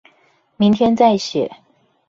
[0.57, 1.57] 明天再寫